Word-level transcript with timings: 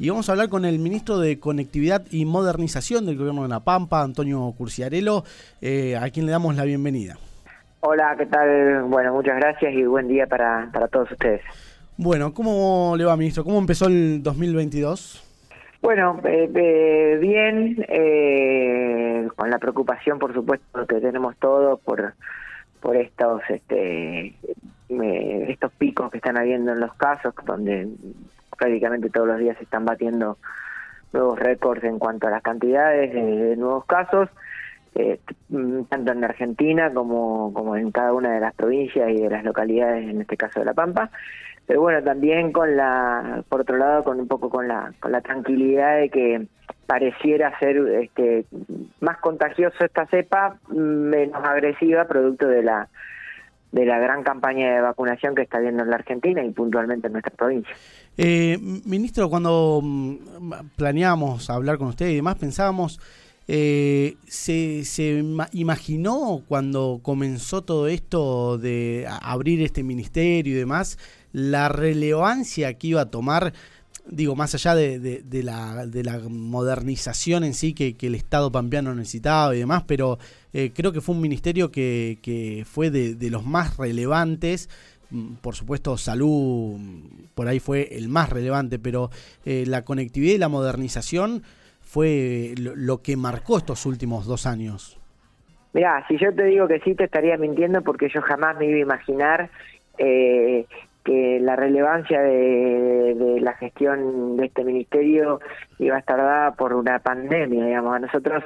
y 0.00 0.08
vamos 0.08 0.28
a 0.28 0.32
hablar 0.32 0.48
con 0.48 0.64
el 0.64 0.78
ministro 0.78 1.18
de 1.18 1.38
Conectividad 1.38 2.02
y 2.10 2.24
Modernización 2.24 3.04
del 3.04 3.18
Gobierno 3.18 3.42
de 3.42 3.50
La 3.50 3.60
Pampa, 3.60 4.02
Antonio 4.02 4.50
Curciarello, 4.56 5.24
eh, 5.60 5.94
a 5.94 6.08
quien 6.08 6.24
le 6.24 6.32
damos 6.32 6.56
la 6.56 6.64
bienvenida. 6.64 7.18
Hola, 7.80 8.14
¿qué 8.16 8.24
tal? 8.24 8.84
Bueno, 8.84 9.12
muchas 9.12 9.36
gracias 9.36 9.74
y 9.74 9.84
buen 9.84 10.08
día 10.08 10.26
para, 10.26 10.70
para 10.72 10.88
todos 10.88 11.12
ustedes. 11.12 11.42
Bueno, 11.98 12.32
¿cómo 12.32 12.94
le 12.96 13.04
va, 13.04 13.14
ministro? 13.14 13.44
¿Cómo 13.44 13.58
empezó 13.58 13.88
el 13.88 14.22
2022? 14.22 15.22
Bueno, 15.82 16.18
eh, 16.24 16.50
eh, 16.54 17.18
bien, 17.20 17.84
eh, 17.86 19.28
con 19.36 19.50
la 19.50 19.58
preocupación, 19.58 20.18
por 20.18 20.32
supuesto, 20.32 20.86
que 20.86 20.96
tenemos 20.96 21.36
todos 21.36 21.78
por 21.80 22.14
por 22.80 22.96
estos 22.96 23.42
este 23.50 24.34
estos 24.88 25.72
picos 25.72 26.10
que 26.10 26.16
están 26.16 26.38
habiendo 26.38 26.72
en 26.72 26.80
los 26.80 26.94
casos, 26.94 27.34
donde 27.44 27.88
prácticamente 28.60 29.08
todos 29.08 29.26
los 29.26 29.38
días 29.38 29.56
se 29.56 29.64
están 29.64 29.86
batiendo 29.86 30.36
nuevos 31.12 31.38
récords 31.38 31.82
en 31.82 31.98
cuanto 31.98 32.28
a 32.28 32.30
las 32.30 32.42
cantidades 32.42 33.12
de, 33.12 33.56
nuevos 33.56 33.86
casos, 33.86 34.28
tanto 35.88 36.12
en 36.12 36.24
Argentina 36.24 36.92
como, 36.92 37.52
como 37.54 37.74
en 37.76 37.90
cada 37.90 38.12
una 38.12 38.34
de 38.34 38.40
las 38.40 38.54
provincias 38.54 39.10
y 39.10 39.22
de 39.22 39.30
las 39.30 39.44
localidades, 39.44 40.08
en 40.08 40.20
este 40.20 40.36
caso 40.36 40.60
de 40.60 40.66
La 40.66 40.74
Pampa. 40.74 41.10
Pero 41.66 41.80
bueno 41.82 42.02
también 42.02 42.52
con 42.52 42.76
la 42.76 43.44
por 43.48 43.60
otro 43.60 43.76
lado 43.76 44.02
con 44.02 44.18
un 44.18 44.26
poco 44.26 44.50
con 44.50 44.66
la 44.66 44.92
con 44.98 45.12
la 45.12 45.20
tranquilidad 45.20 45.98
de 45.98 46.08
que 46.08 46.46
pareciera 46.86 47.56
ser 47.60 47.76
este 48.02 48.44
más 48.98 49.18
contagioso 49.18 49.84
esta 49.84 50.04
cepa 50.06 50.56
menos 50.68 51.40
agresiva 51.44 52.08
producto 52.08 52.48
de 52.48 52.64
la 52.64 52.88
de 53.72 53.86
la 53.86 53.98
gran 53.98 54.22
campaña 54.22 54.74
de 54.74 54.80
vacunación 54.80 55.34
que 55.34 55.42
está 55.42 55.58
habiendo 55.58 55.82
en 55.82 55.90
la 55.90 55.96
Argentina 55.96 56.44
y 56.44 56.50
puntualmente 56.50 57.06
en 57.06 57.12
nuestra 57.12 57.32
provincia. 57.32 57.74
Eh, 58.16 58.58
ministro, 58.84 59.30
cuando 59.30 59.82
planeamos 60.76 61.48
hablar 61.50 61.78
con 61.78 61.88
usted 61.88 62.08
y 62.08 62.16
demás, 62.16 62.36
pensábamos, 62.36 63.00
eh, 63.46 64.16
¿se, 64.26 64.84
¿se 64.84 65.24
imaginó 65.52 66.42
cuando 66.48 67.00
comenzó 67.02 67.62
todo 67.62 67.88
esto 67.88 68.58
de 68.58 69.06
abrir 69.22 69.62
este 69.62 69.82
ministerio 69.82 70.54
y 70.54 70.56
demás, 70.56 70.98
la 71.32 71.68
relevancia 71.68 72.74
que 72.74 72.88
iba 72.88 73.02
a 73.02 73.10
tomar, 73.10 73.52
digo, 74.06 74.36
más 74.36 74.54
allá 74.54 74.74
de, 74.74 75.22
la, 75.42 75.86
de 75.86 76.04
la, 76.04 76.18
modernización 76.28 77.44
en 77.44 77.54
sí 77.54 77.74
que, 77.74 77.96
el 78.00 78.14
Estado 78.14 78.50
pampeano 78.50 78.94
necesitaba 78.94 79.54
y 79.54 79.60
demás, 79.60 79.84
pero 79.86 80.18
eh, 80.52 80.70
creo 80.74 80.92
que 80.92 81.00
fue 81.00 81.14
un 81.14 81.20
ministerio 81.20 81.70
que, 81.70 82.18
que 82.22 82.64
fue 82.66 82.90
de, 82.90 83.30
los 83.30 83.44
más 83.44 83.76
relevantes. 83.76 84.68
Mm, 85.10 85.34
por 85.34 85.54
supuesto, 85.54 85.96
salud 85.96 86.78
mm, 86.78 87.26
por 87.34 87.48
ahí 87.48 87.60
fue 87.60 87.88
el 87.96 88.08
más 88.08 88.30
relevante, 88.30 88.78
pero 88.78 89.10
eh, 89.44 89.64
la 89.66 89.84
conectividad 89.84 90.34
y 90.34 90.38
la 90.38 90.48
modernización 90.48 91.42
fue 91.80 92.54
lo, 92.56 93.02
que 93.02 93.16
marcó 93.16 93.58
estos 93.58 93.84
últimos 93.86 94.26
dos 94.26 94.46
años. 94.46 94.98
Mira, 95.72 96.04
si 96.08 96.18
yo 96.18 96.34
te 96.34 96.44
digo 96.44 96.66
que 96.68 96.80
sí, 96.80 96.94
te 96.94 97.04
estaría 97.04 97.36
mintiendo 97.36 97.82
porque 97.82 98.08
yo 98.12 98.20
jamás 98.22 98.56
me 98.58 98.66
iba 98.66 98.76
a 98.76 98.80
imaginar 98.80 99.50
eh, 99.98 100.66
que 101.04 101.38
la 101.40 101.56
relevancia 101.56 102.20
de, 102.20 103.38
la 103.40 103.54
gestión 103.54 104.36
de 104.36 104.46
este 104.46 104.64
ministerio 104.64 105.40
iba 105.78 105.96
a 105.96 106.00
estar 106.00 106.18
dada 106.18 106.52
por 106.52 106.74
una 106.74 106.98
pandemia, 106.98 107.64
digamos. 107.64 107.94
A 107.94 107.98
nosotros, 108.00 108.44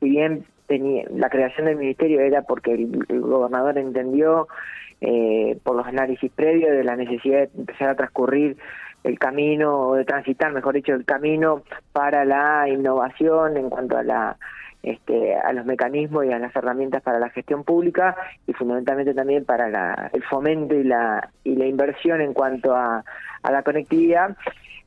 si 0.00 0.10
bien 0.10 0.44
tenía, 0.66 1.04
la 1.10 1.30
creación 1.30 1.66
del 1.66 1.76
ministerio 1.76 2.20
era 2.20 2.42
porque 2.42 2.74
el, 2.74 3.20
gobernador 3.20 3.78
entendió 3.78 4.48
eh, 5.00 5.58
por 5.62 5.76
los 5.76 5.86
análisis 5.86 6.30
previos 6.32 6.70
de 6.70 6.84
la 6.84 6.96
necesidad 6.96 7.48
de 7.48 7.50
empezar 7.58 7.88
a 7.90 7.96
transcurrir 7.96 8.56
el 9.04 9.18
camino, 9.18 9.88
o 9.88 9.94
de 9.96 10.04
transitar, 10.04 10.52
mejor 10.52 10.74
dicho, 10.74 10.94
el 10.94 11.04
camino 11.04 11.62
para 11.92 12.24
la 12.24 12.68
innovación 12.68 13.56
en 13.58 13.68
cuanto 13.68 13.98
a 13.98 14.02
la 14.02 14.36
este, 14.84 15.34
a 15.34 15.50
los 15.54 15.64
mecanismos 15.64 16.26
y 16.26 16.32
a 16.32 16.38
las 16.38 16.54
herramientas 16.54 17.02
para 17.02 17.18
la 17.18 17.30
gestión 17.30 17.64
pública 17.64 18.14
y 18.46 18.52
fundamentalmente 18.52 19.14
también 19.14 19.46
para 19.46 20.10
el 20.12 20.22
fomento 20.24 20.74
y 20.74 20.84
la, 20.84 21.30
y 21.42 21.56
la 21.56 21.64
inversión 21.64 22.20
en 22.20 22.34
cuanto 22.34 22.76
a, 22.76 23.02
la 23.50 23.62
conectividad. 23.62 24.36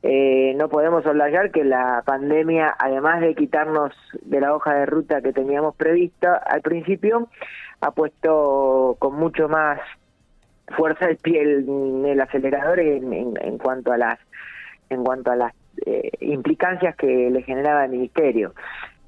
Eh, 0.04 0.54
no 0.56 0.68
podemos 0.68 1.04
olvidar 1.04 1.50
que 1.50 1.64
la 1.64 2.04
pandemia, 2.06 2.76
además 2.78 3.20
de 3.20 3.34
quitarnos 3.34 3.92
de 4.22 4.40
la 4.40 4.54
hoja 4.54 4.74
de 4.74 4.86
ruta 4.86 5.20
que 5.20 5.32
teníamos 5.32 5.74
prevista 5.74 6.36
al 6.36 6.62
principio, 6.62 7.28
ha 7.80 7.90
puesto 7.90 8.96
con 9.00 9.16
mucho 9.16 9.48
más 9.48 9.80
fuerza 10.76 11.06
el 11.06 11.16
pie 11.16 11.42
en 11.42 12.06
el 12.06 12.20
acelerador 12.20 12.78
en, 12.78 13.12
en, 13.12 13.58
cuanto 13.58 13.90
a 13.90 13.96
las 13.96 14.18
en 14.90 15.02
cuanto 15.02 15.32
a 15.32 15.36
las 15.36 15.54
eh, 15.86 16.10
implicancias 16.20 16.94
que 16.94 17.30
le 17.30 17.42
generaba 17.42 17.84
el 17.84 17.90
ministerio 17.90 18.54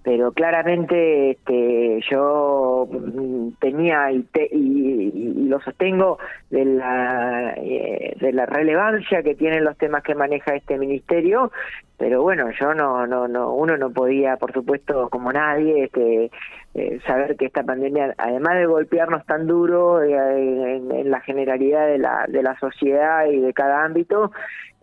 pero 0.03 0.33
claramente 0.33 1.33
este, 1.33 2.01
yo 2.11 2.89
mm, 2.91 3.51
tenía 3.61 4.11
y, 4.13 4.25
y, 4.53 5.45
lo 5.49 5.61
sostengo 5.61 6.19
de 6.51 6.65
la 6.65 7.55
eh, 7.57 8.17
de 8.21 8.33
la 8.33 8.47
relevancia 8.47 9.23
que 9.23 9.35
tienen 9.35 9.65
los 9.65 9.77
temas 9.77 10.03
que 10.03 10.15
maneja 10.15 10.55
este 10.55 10.79
ministerio 10.79 11.53
pero 12.01 12.23
bueno 12.23 12.51
yo 12.59 12.73
no 12.73 13.07
no 13.07 13.29
no 13.29 13.53
uno 13.53 13.77
no 13.77 13.91
podía 13.91 14.39
por 14.39 14.55
supuesto 14.55 15.11
como 15.11 15.31
nadie 15.31 15.85
este 15.85 16.31
eh, 16.75 16.99
saber 17.07 17.37
que 17.37 17.45
esta 17.45 17.63
pandemia 17.63 18.15
además 18.17 18.55
de 18.55 18.65
golpearnos 18.65 19.27
tan 19.27 19.47
duro 19.47 20.03
eh, 20.03 20.77
en, 20.77 21.11
la 21.11 21.21
generalidad 21.21 21.87
de 21.87 21.99
la 21.99 22.25
de 22.27 22.43
la 22.43 22.59
sociedad 22.59 23.27
y 23.27 23.41
de 23.41 23.53
cada 23.53 23.85
ámbito 23.85 24.33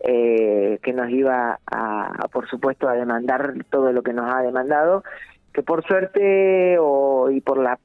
eh, 0.00 0.78
que 0.80 0.92
nos 0.92 1.10
iba 1.10 1.58
a, 1.66 2.28
por 2.30 2.48
supuesto, 2.48 2.88
a 2.88 2.92
demandar 2.92 3.54
todo 3.68 3.92
lo 3.92 4.02
que 4.02 4.12
nos 4.12 4.32
ha 4.32 4.42
demandado, 4.42 5.02
que 5.58 5.64
por 5.64 5.84
suerte 5.84 6.78
o, 6.78 7.28
y 7.32 7.40
por 7.40 7.58
la, 7.58 7.80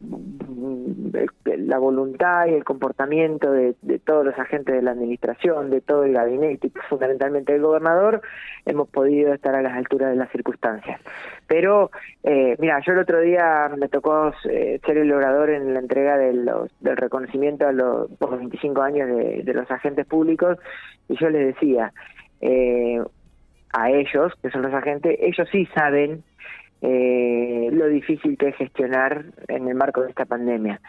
la 1.58 1.80
voluntad 1.80 2.46
y 2.46 2.54
el 2.54 2.64
comportamiento 2.64 3.52
de, 3.52 3.74
todos 4.06 4.24
los 4.24 4.38
agentes 4.38 4.76
de 4.76 4.84
la 4.84 4.92
administración, 4.92 5.72
de 5.72 5.82
todo 5.82 6.04
el 6.04 6.14
gabinete 6.14 6.68
y 6.68 6.72
fundamentalmente 6.88 7.52
del 7.52 7.64
gobernador, 7.64 8.22
hemos 8.68 8.88
podido 8.90 9.34
estar 9.34 9.56
a 9.56 9.64
las 9.64 9.74
alturas 9.74 10.12
de 10.12 10.18
las 10.18 10.30
circunstancias. 10.32 11.02
Pero, 11.48 11.90
eh, 12.22 12.56
mira, 12.60 12.80
yo 12.86 12.94
el 12.94 13.00
otro 13.00 13.20
día 13.22 13.72
me 13.76 13.90
tocó 13.90 14.32
eh, 14.48 14.80
ser 14.86 15.00
el 15.00 15.12
orador 15.12 15.50
en 15.50 15.74
la 15.74 15.80
entrega 15.80 16.20
del 16.20 16.48
reconocimiento 16.80 17.68
a 17.68 17.72
los, 17.72 18.12
por 18.20 18.30
los 18.30 18.38
25 18.38 18.82
años 18.84 19.08
de, 19.08 19.42
de 19.42 19.54
los 19.56 19.72
agentes 19.72 20.06
públicos 20.06 20.60
y 21.10 21.18
yo 21.18 21.28
les 21.32 21.56
decía, 21.56 21.92
eh, 22.40 23.02
a 23.72 23.90
ellos, 23.90 24.32
que 24.44 24.52
son 24.52 24.62
los 24.62 24.74
agentes, 24.76 25.18
ellos 25.20 25.50
sí 25.52 25.66
saben 25.74 26.24
eh, 26.84 27.70
lo 27.72 27.88
difícil 27.88 28.38
que 28.38 28.50
es 28.50 28.56
gestionar 28.58 29.24
en 29.48 29.70
el 29.70 29.76
marco 29.76 30.02
de 30.02 30.10
esta 30.10 30.26
pandemia. 30.26 30.82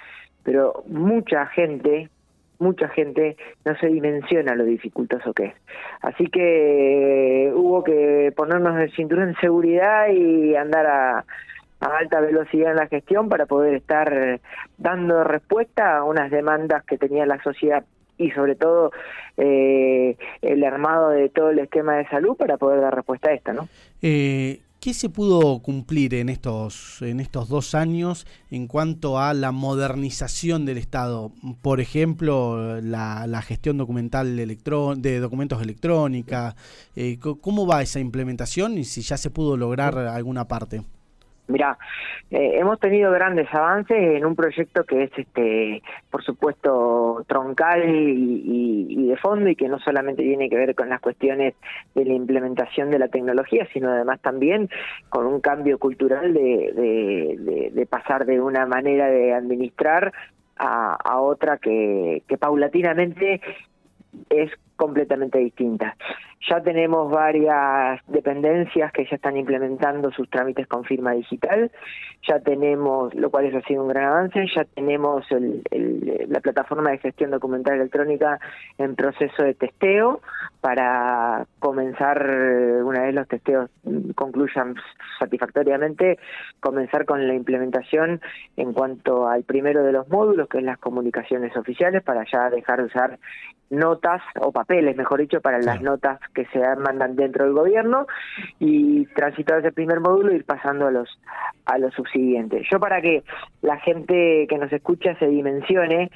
Pero 0.42 0.82
mucha 0.88 1.46
gente, 1.46 2.10
mucha 2.58 2.88
gente 2.88 3.36
no 3.64 3.76
se 3.76 3.86
dimensiona 3.86 4.56
lo 4.56 4.64
dificultoso 4.64 5.32
que 5.32 5.44
es. 5.44 5.54
Así 6.02 6.26
que 6.26 7.52
hubo 7.54 7.84
que 7.84 8.32
ponernos 8.36 8.76
el 8.80 8.92
cinturón 8.96 9.28
de 9.28 9.40
seguridad 9.40 10.08
y 10.08 10.56
andar 10.56 10.86
a, 10.86 11.24
a 11.80 11.96
alta 11.98 12.20
velocidad 12.20 12.72
en 12.72 12.78
la 12.78 12.88
gestión 12.88 13.28
para 13.28 13.46
poder 13.46 13.74
estar 13.74 14.40
dando 14.76 15.22
respuesta 15.22 15.98
a 15.98 16.02
unas 16.04 16.28
demandas 16.30 16.84
que 16.84 16.98
tenía 16.98 17.24
la 17.24 17.40
sociedad 17.42 17.84
y 18.18 18.30
sobre 18.30 18.54
todo 18.56 18.90
eh, 19.36 20.16
el 20.42 20.64
armado 20.64 21.10
de 21.10 21.28
todo 21.28 21.50
el 21.50 21.58
esquema 21.58 21.96
de 21.96 22.08
salud 22.08 22.36
para 22.36 22.56
poder 22.56 22.80
dar 22.80 22.94
respuesta 22.94 23.30
a 23.30 23.34
esta, 23.34 23.52
¿no? 23.52 23.68
Eh, 24.02 24.60
¿Qué 24.84 24.92
se 24.92 25.08
pudo 25.08 25.60
cumplir 25.60 26.12
en 26.12 26.28
estos, 26.28 27.00
en 27.00 27.18
estos 27.18 27.48
dos 27.48 27.74
años 27.74 28.26
en 28.50 28.66
cuanto 28.66 29.18
a 29.18 29.32
la 29.32 29.50
modernización 29.50 30.66
del 30.66 30.76
Estado? 30.76 31.32
Por 31.62 31.80
ejemplo, 31.80 32.82
la, 32.82 33.40
gestión 33.40 33.78
documental 33.78 34.36
de 34.36 35.20
documentos 35.20 35.62
electrónica. 35.62 36.54
Eh, 36.96 37.18
¿Cómo 37.18 37.66
va 37.66 37.80
esa 37.80 37.98
implementación 37.98 38.76
y 38.76 38.84
si 38.84 39.00
ya 39.00 39.16
se 39.16 39.30
pudo 39.30 39.56
lograr 39.56 39.96
alguna 39.96 40.48
parte? 40.48 40.82
Mira, 41.46 41.76
eh, 42.30 42.52
hemos 42.58 42.80
tenido 42.80 43.12
grandes 43.12 43.52
avances 43.52 43.96
en 43.98 44.24
un 44.24 44.34
proyecto 44.34 44.84
que 44.84 45.04
es, 45.04 45.10
este, 45.16 45.82
por 46.10 46.24
supuesto, 46.24 47.22
troncal 47.28 47.84
y, 47.86 49.08
de 49.08 49.16
fondo 49.18 49.50
y 49.50 49.56
que 49.56 49.68
no 49.68 49.78
solamente 49.78 50.22
tiene 50.22 50.48
que 50.48 50.56
ver 50.56 50.74
con 50.74 50.88
las 50.88 51.00
cuestiones 51.00 51.54
de 51.94 52.04
la 52.04 52.14
implementación 52.14 52.90
de 52.90 52.98
la 52.98 53.08
tecnología, 53.08 53.68
sino 53.72 53.90
además 53.90 54.20
también 54.20 54.70
con 55.10 55.26
un 55.26 55.40
cambio 55.40 55.78
cultural 55.78 56.32
de, 56.32 57.70
de, 57.72 57.86
pasar 57.86 58.24
de 58.24 58.40
una 58.40 58.64
manera 58.66 59.06
de 59.08 59.34
administrar 59.34 60.12
a, 60.56 61.20
otra 61.20 61.58
que 61.58 62.22
paulatinamente 62.40 63.40
es 64.30 64.50
completamente 64.76 65.38
distinta. 65.38 65.96
Ya 66.48 66.60
tenemos 66.60 67.10
varias 67.10 68.00
dependencias 68.06 68.92
que 68.92 69.04
ya 69.04 69.16
están 69.16 69.36
implementando 69.36 70.10
sus 70.12 70.28
trámites 70.28 70.66
con 70.66 70.84
firma 70.84 71.12
digital, 71.12 71.70
ya 72.26 72.40
tenemos, 72.40 73.14
lo 73.14 73.30
cual 73.30 73.46
eso 73.46 73.58
ha 73.58 73.62
sido 73.62 73.82
un 73.82 73.88
gran 73.88 74.04
avance, 74.04 74.46
ya 74.54 74.64
tenemos 74.64 75.24
la 75.70 76.40
plataforma 76.40 76.90
de 76.90 76.98
gestión 76.98 77.30
documental 77.30 77.74
electrónica 77.74 78.38
en 78.78 78.94
proceso 78.94 79.42
de 79.42 79.54
testeo 79.54 80.20
para 80.60 81.46
comenzar, 81.58 82.22
una 82.84 83.02
vez 83.02 83.14
los 83.14 83.28
testeos 83.28 83.70
concluyan 84.14 84.74
satisfactoriamente, 85.18 86.18
comenzar 86.60 87.04
con 87.04 87.26
la 87.26 87.34
implementación 87.34 88.20
en 88.56 88.72
cuanto 88.72 89.28
al 89.28 89.44
primero 89.44 89.82
de 89.82 89.92
los 89.92 90.08
módulos, 90.08 90.48
que 90.48 90.58
es 90.58 90.64
las 90.64 90.78
comunicaciones 90.78 91.56
oficiales, 91.56 92.02
para 92.02 92.24
ya 92.30 92.50
dejar 92.50 92.80
de 92.80 92.84
usar 92.84 93.18
notas 93.70 94.22
o 94.40 94.52
papeles, 94.52 94.96
mejor 94.96 95.20
dicho, 95.20 95.40
para 95.40 95.58
las 95.58 95.80
notas 95.80 96.20
que 96.34 96.44
se 96.46 96.58
mandan 96.76 97.16
dentro 97.16 97.44
del 97.44 97.54
gobierno 97.54 98.06
y 98.58 99.06
transitar 99.14 99.60
ese 99.60 99.72
primer 99.72 100.00
módulo 100.00 100.32
y 100.32 100.36
ir 100.36 100.44
pasando 100.44 100.86
a 100.86 100.90
los 100.90 101.08
a 101.66 101.78
los 101.78 101.94
subsiguientes. 101.94 102.66
Yo 102.70 102.78
para 102.78 103.00
que 103.00 103.22
la 103.62 103.78
gente 103.78 104.46
que 104.48 104.58
nos 104.58 104.72
escucha 104.72 105.14
se 105.18 105.26
dimensione, 105.26 106.10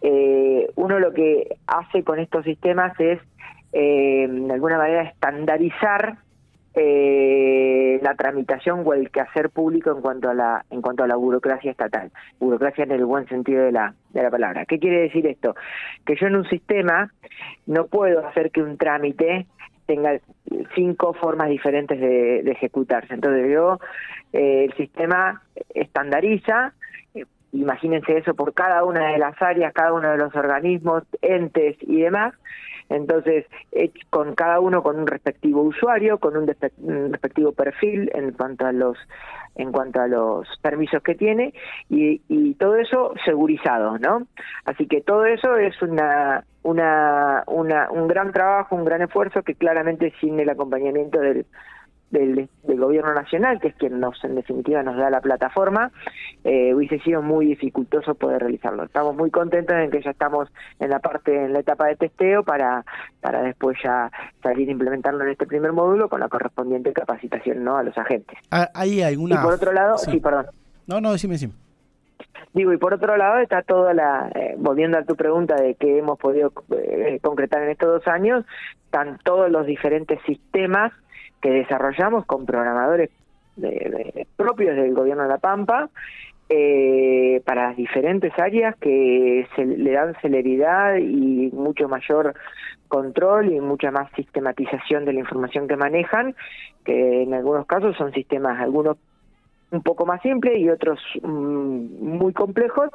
eh, 0.00 0.70
uno 0.76 0.98
lo 0.98 1.12
que 1.12 1.56
hace 1.66 2.02
con 2.04 2.18
estos 2.18 2.44
sistemas 2.44 2.98
es 2.98 3.20
eh, 3.72 4.26
de 4.30 4.52
alguna 4.52 4.78
manera 4.78 5.02
estandarizar 5.02 6.18
eh, 6.74 8.00
la 8.02 8.14
tramitación 8.14 8.82
o 8.84 8.94
el 8.94 9.10
quehacer 9.10 9.50
público 9.50 9.92
en 9.92 10.00
cuanto 10.00 10.28
a 10.28 10.34
la 10.34 10.64
en 10.70 10.82
cuanto 10.82 11.04
a 11.04 11.06
la 11.06 11.16
burocracia 11.16 11.70
estatal. 11.70 12.10
Burocracia 12.40 12.84
en 12.84 12.92
el 12.92 13.04
buen 13.04 13.28
sentido 13.28 13.64
de 13.64 13.72
la 13.72 13.94
de 14.10 14.22
la 14.22 14.30
palabra. 14.30 14.64
Qué 14.66 14.78
quiere 14.78 15.02
decir 15.02 15.26
esto 15.26 15.54
que 16.04 16.16
yo 16.16 16.26
en 16.26 16.36
un 16.36 16.48
sistema 16.48 17.12
no 17.66 17.86
puedo 17.86 18.26
hacer 18.26 18.50
que 18.50 18.62
un 18.62 18.76
trámite 18.76 19.46
tenga 19.86 20.18
cinco 20.74 21.12
formas 21.14 21.48
diferentes 21.48 22.00
de, 22.00 22.40
ejecutarse. 22.40 23.14
Entonces 23.14 23.52
yo 23.52 23.78
eh, 24.32 24.64
el 24.64 24.74
sistema 24.74 25.42
estandariza 25.74 26.74
imagínense 27.54 28.18
eso 28.18 28.34
por 28.34 28.52
cada 28.52 28.84
una 28.84 29.12
de 29.12 29.18
las 29.18 29.40
áreas 29.40 29.72
cada 29.72 29.92
uno 29.92 30.10
de 30.10 30.18
los 30.18 30.34
organismos 30.34 31.04
entes 31.22 31.76
y 31.80 32.02
demás 32.02 32.34
entonces, 32.88 33.46
con 34.10 34.34
cada 34.34 34.60
uno 34.60 34.82
con 34.82 34.98
un 34.98 35.06
respectivo 35.06 35.62
usuario, 35.62 36.18
con 36.18 36.36
un, 36.36 36.46
respectivo 36.46 37.52
perfil 37.52 38.10
en 38.14 38.32
cuanto 38.32 38.66
a 38.66 38.72
los 38.72 38.98
en 39.56 39.70
cuanto 39.70 40.00
a 40.00 40.08
los 40.08 40.48
permisos 40.62 41.00
que 41.02 41.14
tiene 41.14 41.54
y, 41.88 42.20
y 42.28 42.54
todo 42.54 42.74
eso 42.74 43.14
segurizado, 43.24 43.98
¿no? 43.98 44.26
Así 44.64 44.88
que 44.88 45.00
todo 45.00 45.26
eso 45.26 45.56
es 45.56 45.80
una, 45.80 46.44
una, 46.64 47.44
una, 47.46 47.88
un 47.90 48.08
gran 48.08 48.32
trabajo, 48.32 48.74
un 48.74 48.84
gran 48.84 49.02
esfuerzo 49.02 49.42
que 49.42 49.54
claramente 49.54 50.12
sin 50.20 50.40
el 50.40 50.50
acompañamiento 50.50 51.20
del, 51.20 51.46
del, 52.14 52.48
gobierno 52.78 53.14
nacional, 53.14 53.60
que 53.60 53.68
es 53.68 53.74
quien 53.76 54.00
nos 54.00 54.22
en 54.24 54.34
definitiva 54.34 54.82
nos 54.82 54.96
da 54.96 55.10
la 55.10 55.20
plataforma, 55.20 55.90
eh, 56.42 56.74
hubiese 56.74 56.98
sido 57.00 57.22
muy 57.22 57.46
dificultoso 57.46 58.14
poder 58.14 58.40
realizarlo. 58.40 58.84
Estamos 58.84 59.14
muy 59.14 59.30
contentos 59.30 59.76
en 59.76 59.90
que 59.90 60.02
ya 60.02 60.10
estamos 60.10 60.48
en 60.80 60.90
la 60.90 60.98
parte, 60.98 61.44
en 61.44 61.52
la 61.52 61.60
etapa 61.60 61.86
de 61.86 61.96
testeo 61.96 62.42
para, 62.42 62.84
para 63.20 63.42
después 63.42 63.78
ya 63.82 64.10
salir 64.42 64.68
a 64.68 64.72
implementarlo 64.72 65.24
en 65.24 65.30
este 65.30 65.46
primer 65.46 65.72
módulo 65.72 66.08
con 66.08 66.20
la 66.20 66.28
correspondiente 66.28 66.92
capacitación 66.92 67.64
no 67.64 67.76
a 67.76 67.82
los 67.82 67.96
agentes. 67.96 68.38
Ah, 68.50 68.68
¿Hay 68.74 69.02
alguna... 69.02 69.36
Y 69.36 69.38
por 69.38 69.54
otro 69.54 69.72
lado, 69.72 69.98
sí, 69.98 70.20
perdón. 70.20 70.46
No, 70.86 71.00
no, 71.00 71.12
decime, 71.12 71.34
decime. 71.34 71.54
Digo, 72.52 72.72
y 72.72 72.76
por 72.76 72.94
otro 72.94 73.16
lado 73.16 73.40
está 73.40 73.62
toda 73.62 73.94
la, 73.94 74.30
eh, 74.34 74.54
volviendo 74.56 74.96
a 74.98 75.04
tu 75.04 75.16
pregunta 75.16 75.56
de 75.56 75.74
qué 75.74 75.98
hemos 75.98 76.18
podido 76.18 76.52
eh, 76.70 77.18
concretar 77.22 77.62
en 77.62 77.70
estos 77.70 77.88
dos 77.88 78.06
años, 78.06 78.44
están 78.84 79.18
todos 79.24 79.50
los 79.50 79.66
diferentes 79.66 80.20
sistemas 80.24 80.92
que 81.44 81.50
desarrollamos 81.50 82.24
con 82.24 82.46
programadores 82.46 83.10
propios 84.34 84.76
del 84.76 84.94
gobierno 84.94 85.24
de 85.24 85.28
La 85.28 85.36
Pampa 85.36 85.90
eh, 86.48 87.42
para 87.44 87.68
las 87.68 87.76
diferentes 87.76 88.32
áreas 88.38 88.74
que 88.76 89.46
se, 89.54 89.66
le 89.66 89.92
dan 89.92 90.14
celeridad 90.22 90.96
y 90.96 91.50
mucho 91.52 91.86
mayor 91.86 92.34
control 92.88 93.52
y 93.52 93.60
mucha 93.60 93.90
más 93.90 94.10
sistematización 94.16 95.04
de 95.04 95.12
la 95.12 95.20
información 95.20 95.68
que 95.68 95.76
manejan, 95.76 96.34
que 96.82 97.24
en 97.24 97.34
algunos 97.34 97.66
casos 97.66 97.94
son 97.98 98.10
sistemas, 98.14 98.58
algunos 98.58 98.96
un 99.70 99.82
poco 99.82 100.06
más 100.06 100.22
simples 100.22 100.58
y 100.58 100.70
otros 100.70 100.98
mm, 101.22 101.26
muy 102.00 102.32
complejos 102.32 102.88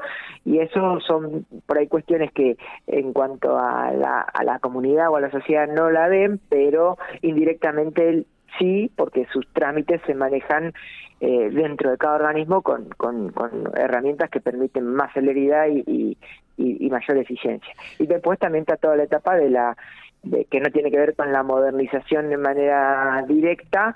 y 0.44 0.57
eso 0.57 1.00
son 1.02 1.45
por 1.68 1.78
ahí 1.78 1.88
cuestiones 1.88 2.31
que 2.31 2.57
en 2.88 3.13
cuanto 3.13 3.60
a 3.60 3.92
la, 3.92 4.22
a 4.22 4.44
la 4.44 4.57
comunidad 4.57 5.12
o 5.12 5.18
a 5.18 5.22
la 5.22 5.30
sociedad 5.30 5.68
no 5.68 5.92
la 5.92 6.07
ven, 6.07 6.40
pero 6.50 6.98
indirectamente 7.22 8.25
sí, 8.57 8.92
porque 8.96 9.28
sus 9.31 9.48
trámites 9.54 10.01
se 10.06 10.16
manejan 10.16 10.74
eh, 11.22 11.50
dentro 11.51 11.92
de 11.92 11.98
cada 11.98 12.16
organismo 12.16 12.62
con, 12.62 12.90
con, 12.90 13.34
herramientas 13.75 14.30
que 14.30 14.40
permiten 14.40 14.86
más 14.86 15.13
celeridad 15.13 15.68
y, 15.68 16.18
y, 16.57 16.90
mayor 16.90 17.18
eficiencia. 17.18 17.74
Y 18.00 18.07
después 18.07 18.40
también 18.40 18.63
está 18.63 18.78
toda 18.78 18.96
la 18.96 19.04
etapa 19.04 19.36
de 19.36 19.50
la 19.50 19.78
de, 20.24 20.46
que 20.46 20.60
no 20.60 20.72
tiene 20.72 20.92
que 20.92 20.98
ver 20.98 21.16
con 21.16 21.31
la 21.31 21.44
modernización 21.44 22.30
de 22.30 22.38
manera 22.38 23.24
directa, 23.28 23.96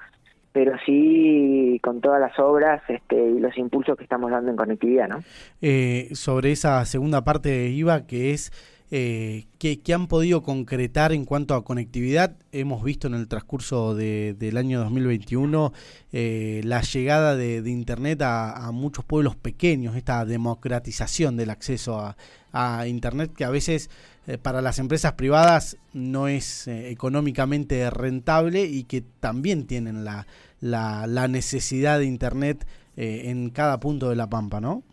pero 0.52 0.74
sí 0.86 1.80
con 1.82 2.02
todas 2.02 2.22
las 2.22 2.38
obras 2.40 2.82
este, 2.88 3.16
y 3.16 3.40
los 3.40 3.58
impulsos 3.58 3.98
que 3.98 4.04
estamos 4.04 4.30
dando 4.30 4.52
en 4.52 4.58
conectividad, 4.58 5.08
¿no? 5.08 5.24
Eh, 5.62 6.10
sobre 6.14 6.52
esa 6.52 6.86
segunda 6.86 7.24
parte 7.24 7.50
de 7.50 7.70
IVA 7.70 8.06
que 8.06 8.32
es 8.32 8.52
eh, 8.96 9.46
que, 9.58 9.82
han 9.92 10.06
podido 10.06 10.44
concretar 10.44 11.14
en 11.14 11.26
cuanto 11.26 11.56
a 11.56 11.64
conectividad. 11.64 12.38
Hemos 12.52 12.84
visto 12.84 13.08
en 13.08 13.16
el 13.16 13.28
transcurso 13.28 13.96
del 13.96 14.56
año 14.56 14.82
2021 14.82 15.74
eh, 16.12 16.62
la 16.64 16.82
llegada 16.82 17.36
de, 17.36 17.68
Internet 17.68 18.22
a, 18.22 18.70
muchos 18.72 19.04
pueblos 19.04 19.36
pequeños, 19.36 19.96
esta 19.96 20.26
democratización 20.26 21.38
del 21.38 21.50
acceso 21.50 22.14
a, 22.54 22.88
Internet 22.88 23.34
que 23.36 23.46
a 23.46 23.50
veces 23.50 23.90
eh, 24.28 24.38
para 24.38 24.62
las 24.62 24.78
empresas 24.78 25.14
privadas 25.14 25.80
no 25.92 26.28
es 26.28 26.68
eh, 26.68 26.92
económicamente 26.92 27.90
rentable 27.90 28.66
y 28.66 28.84
que 28.84 29.02
también 29.02 29.66
tienen 29.66 30.06
la, 30.06 30.28
la 30.62 31.28
necesidad 31.28 31.98
de 31.98 32.06
Internet 32.06 32.68
en 32.96 33.50
cada 33.50 33.80
punto 33.80 34.12
de 34.12 34.16
la 34.16 34.30
pampa, 34.30 34.62
¿no? 34.62 34.84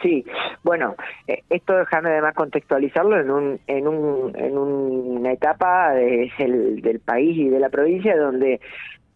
Sí, 0.00 0.24
bueno, 0.70 0.94
eh, 1.26 1.42
esto 1.50 1.76
déjame 1.76 2.10
además 2.10 2.32
contextualizarlo 2.36 3.18
en, 3.18 3.28
un, 3.28 3.60
en, 3.66 3.88
un, 3.88 4.38
en 4.38 4.56
una 4.56 5.32
etapa 5.32 5.94
del 5.94 7.00
país 7.04 7.36
y 7.36 7.48
de 7.48 7.58
la 7.58 7.70
provincia 7.70 8.16
donde 8.16 8.60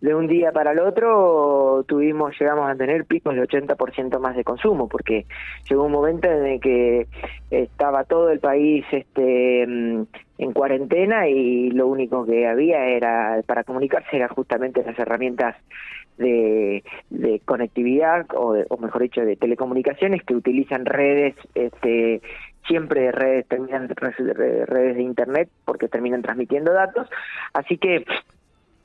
de 0.00 0.14
un 0.16 0.26
día 0.26 0.50
para 0.50 0.72
el 0.72 0.80
otro 0.80 1.84
tuvimos 1.86 2.34
llegamos 2.40 2.68
a 2.68 2.74
tener 2.74 3.04
picos 3.04 3.36
de 3.36 3.42
80% 3.42 4.18
más 4.18 4.34
de 4.34 4.42
consumo 4.42 4.88
porque 4.88 5.26
llegó 5.70 5.84
un 5.84 5.92
momento 5.92 6.28
en 6.28 6.44
el 6.44 6.60
que 6.60 7.06
estaba 7.52 8.02
todo 8.02 8.30
el 8.30 8.40
país 8.40 8.84
este 8.90 9.62
en 9.62 10.52
cuarentena 10.52 11.28
y 11.28 11.70
lo 11.70 11.86
único 11.86 12.26
que 12.26 12.48
había 12.48 12.84
era 12.86 13.40
para 13.46 13.62
comunicarse 13.62 14.16
era 14.16 14.26
justamente 14.26 14.82
las 14.84 14.98
herramientas 14.98 15.54
de, 16.18 16.82
conectividad 17.44 18.26
o, 18.34 18.56
o, 18.68 18.76
mejor 18.78 19.02
dicho 19.02 19.20
de 19.22 19.36
telecomunicaciones 19.36 20.22
que 20.22 20.34
utilizan 20.34 20.84
redes 20.84 21.34
este 21.54 22.20
siempre 22.66 23.12
redes 23.12 23.46
terminan 23.48 23.88
redes 23.88 24.96
de 24.96 25.02
internet 25.02 25.48
porque 25.64 25.88
terminan 25.88 26.22
transmitiendo 26.22 26.72
datos. 26.72 27.08
Así 27.52 27.78
que 27.78 28.04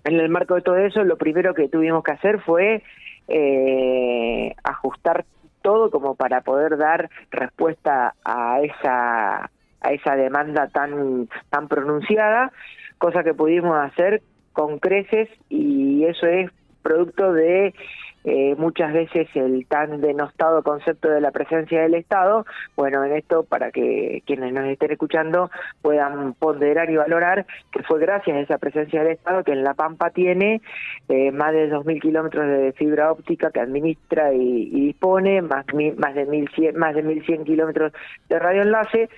en 0.03 0.19
el 0.19 0.29
marco 0.29 0.55
de 0.55 0.61
todo 0.61 0.77
eso 0.77 1.03
lo 1.03 1.17
primero 1.17 1.53
que 1.53 1.69
tuvimos 1.69 2.03
que 2.03 2.11
hacer 2.11 2.39
fue 2.41 2.83
eh, 3.27 4.55
ajustar 4.63 5.25
todo 5.61 5.91
como 5.91 6.15
para 6.15 6.41
poder 6.41 6.77
dar 6.77 7.09
respuesta 7.31 8.15
a 8.23 8.61
esa 8.61 9.51
a 9.81 9.93
esa 9.93 10.15
demanda 10.15 10.67
tan 10.67 11.29
tan 11.49 11.67
pronunciada 11.67 12.51
cosa 12.97 13.23
que 13.23 13.33
pudimos 13.33 13.77
hacer 13.77 14.21
con 14.53 14.79
creces 14.79 15.29
y 15.49 16.03
eso 16.05 16.25
es 16.27 16.51
producto 16.89 17.33
de 17.33 17.75
eh, 18.23 18.55
muchas 18.57 18.91
veces 18.91 19.27
el 19.35 19.65
tan 19.67 20.01
denostado 20.01 20.63
concepto 20.63 21.09
de 21.09 21.21
la 21.21 21.31
presencia 21.31 21.81
del 21.83 21.93
Estado, 21.93 22.45
bueno, 22.75 23.03
en 23.05 23.13
esto 23.13 23.43
para 23.43 23.71
que 23.71 24.23
quienes 24.25 24.51
nos 24.53 24.65
estén 24.65 24.91
escuchando 24.91 25.51
puedan 25.83 26.33
ponderar 26.33 26.89
y 26.89 26.97
valorar 26.97 27.45
que 27.71 27.83
fue 27.83 27.99
gracias 27.99 28.35
a 28.35 28.39
esa 28.41 28.57
presencia 28.57 29.03
del 29.03 29.13
Estado 29.13 29.43
que 29.43 29.51
en 29.51 29.63
La 29.63 29.75
Pampa 29.75 30.09
tiene 30.09 30.61
eh, 31.09 31.31
más 31.31 31.53
de 31.53 31.71
2.000 31.71 32.01
kilómetros 32.01 32.47
de 32.47 32.73
fibra 32.73 33.11
óptica 33.11 33.51
que 33.51 33.59
administra 33.59 34.33
y, 34.33 34.69
dispone, 34.69 35.43
más, 35.43 35.65
más 35.97 36.15
de 36.15 36.27
1.100 36.27 36.73
más 36.73 36.95
de 36.95 37.03
1.100 37.03 37.45
kilómetros 37.45 37.93
de 38.27 38.39
radioenlace, 38.39 39.09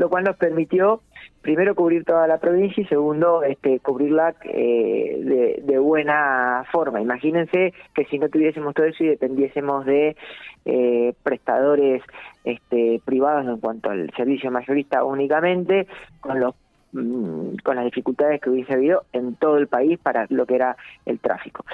lo 0.00 0.08
cual 0.08 0.24
nos 0.24 0.36
permitió 0.36 1.02
primero 1.42 1.74
cubrir 1.74 2.04
toda 2.04 2.26
la 2.26 2.38
provincia 2.38 2.82
y 2.82 2.86
segundo 2.86 3.42
este 3.42 3.80
cubrirla 3.80 4.34
eh, 4.44 5.60
de, 5.62 5.78
buena 5.78 6.64
forma 6.72 7.02
imagínense 7.02 7.74
que 7.94 8.06
si 8.06 8.18
no 8.18 8.30
tuviésemos 8.30 8.74
todo 8.74 8.86
eso 8.86 9.04
y 9.04 9.08
dependiésemos 9.08 9.84
de 9.84 10.16
eh, 10.64 11.12
prestadores 11.22 12.02
este 12.44 13.02
privados 13.04 13.46
en 13.46 13.58
cuanto 13.58 13.90
al 13.90 14.10
servicio 14.16 14.50
mayorista 14.50 15.04
únicamente 15.04 15.86
con 16.20 16.40
los 16.40 16.54
mm, 16.92 17.56
con 17.62 17.76
las 17.76 17.84
dificultades 17.84 18.40
que 18.40 18.48
hubiese 18.48 18.72
habido 18.72 19.04
en 19.12 19.34
todo 19.34 19.58
el 19.58 19.66
país 19.66 19.98
para 19.98 20.26
lo 20.30 20.46
que 20.46 20.54
era 20.54 20.76
el 21.04 21.18
tráfico. 21.18 21.66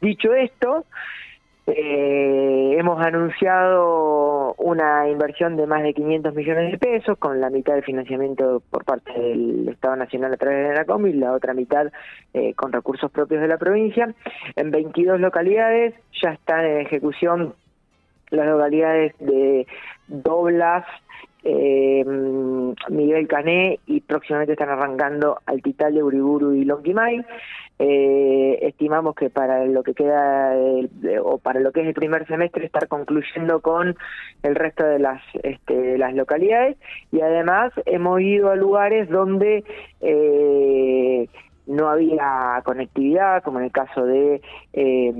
Dicho 0.00 0.32
esto, 0.34 0.84
eh, 1.76 2.76
hemos 2.78 3.04
anunciado 3.04 4.54
una 4.54 5.08
inversión 5.08 5.56
de 5.56 5.66
más 5.66 5.82
de 5.82 5.92
500 5.94 6.34
millones 6.34 6.72
de 6.72 6.78
pesos, 6.78 7.18
con 7.18 7.40
la 7.40 7.50
mitad 7.50 7.74
de 7.74 7.82
financiamiento 7.82 8.62
por 8.70 8.84
parte 8.84 9.12
del 9.12 9.68
Estado 9.68 9.96
Nacional 9.96 10.32
a 10.32 10.36
través 10.36 10.58
de 10.58 10.74
ENACOM 10.74 11.06
y 11.06 11.12
la 11.12 11.32
otra 11.32 11.54
mitad 11.54 11.92
eh, 12.32 12.54
con 12.54 12.72
recursos 12.72 13.10
propios 13.10 13.40
de 13.40 13.48
la 13.48 13.58
provincia. 13.58 14.14
En 14.56 14.70
22 14.70 15.20
localidades 15.20 15.94
ya 16.22 16.30
están 16.30 16.64
en 16.64 16.80
ejecución 16.80 17.54
las 18.30 18.46
localidades 18.46 19.14
de 19.18 19.66
Doblas, 20.06 20.84
eh, 21.50 22.04
Miguel 22.90 23.26
Cané 23.26 23.80
y 23.86 24.00
próximamente 24.00 24.52
están 24.52 24.68
arrancando 24.68 25.38
Altitalia, 25.46 26.04
Uriburu 26.04 26.52
y 26.54 26.64
Lonquimay. 26.64 27.24
Eh, 27.78 28.58
estimamos 28.62 29.14
que 29.14 29.30
para 29.30 29.64
lo 29.64 29.82
que 29.82 29.94
queda 29.94 30.52
o 31.22 31.38
para 31.38 31.60
lo 31.60 31.72
que 31.72 31.82
es 31.82 31.86
el 31.86 31.94
primer 31.94 32.26
semestre 32.26 32.66
estar 32.66 32.88
concluyendo 32.88 33.60
con 33.60 33.96
el 34.42 34.54
resto 34.56 34.84
de 34.84 34.98
las 34.98 35.22
este, 35.42 35.96
las 35.96 36.12
localidades 36.12 36.76
y 37.12 37.20
además 37.20 37.72
hemos 37.86 38.20
ido 38.20 38.50
a 38.50 38.56
lugares 38.56 39.08
donde 39.08 39.64
eh, 40.00 41.28
no 41.68 41.88
había 41.88 42.60
conectividad, 42.64 43.42
como 43.42 43.58
en 43.58 43.66
el 43.66 43.72
caso 43.72 44.04
de, 44.04 44.40
eh, 44.72 45.12